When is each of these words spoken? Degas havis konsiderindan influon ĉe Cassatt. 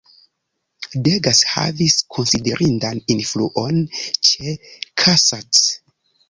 Degas 1.07 1.41
havis 1.49 1.97
konsiderindan 2.15 3.03
influon 3.17 3.79
ĉe 4.31 4.57
Cassatt. 5.05 5.63